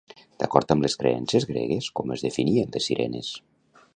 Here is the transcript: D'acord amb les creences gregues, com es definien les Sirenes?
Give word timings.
D'acord 0.43 0.71
amb 0.75 0.85
les 0.85 0.95
creences 1.01 1.45
gregues, 1.51 1.91
com 1.99 2.15
es 2.17 2.25
definien 2.29 2.75
les 2.77 2.89
Sirenes? 2.91 3.33